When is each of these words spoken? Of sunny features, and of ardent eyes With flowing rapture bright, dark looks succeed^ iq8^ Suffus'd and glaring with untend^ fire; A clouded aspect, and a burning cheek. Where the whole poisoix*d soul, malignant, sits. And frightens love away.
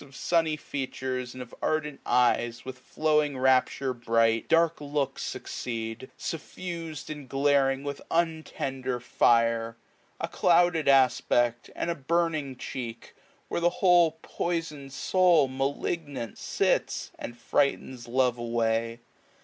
Of 0.03 0.15
sunny 0.15 0.57
features, 0.57 1.35
and 1.35 1.43
of 1.43 1.53
ardent 1.61 1.99
eyes 2.07 2.65
With 2.65 2.79
flowing 2.79 3.37
rapture 3.37 3.93
bright, 3.93 4.47
dark 4.49 4.81
looks 4.81 5.23
succeed^ 5.23 6.07
iq8^ 6.07 6.09
Suffus'd 6.17 7.11
and 7.11 7.29
glaring 7.29 7.83
with 7.83 8.01
untend^ 8.09 9.03
fire; 9.03 9.77
A 10.19 10.27
clouded 10.27 10.87
aspect, 10.87 11.69
and 11.75 11.91
a 11.91 11.93
burning 11.93 12.55
cheek. 12.57 13.13
Where 13.47 13.61
the 13.61 13.69
whole 13.69 14.17
poisoix*d 14.23 14.89
soul, 14.89 15.47
malignant, 15.47 16.39
sits. 16.39 17.11
And 17.19 17.37
frightens 17.37 18.07
love 18.07 18.39
away. 18.39 19.01